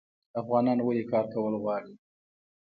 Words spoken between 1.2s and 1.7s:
کول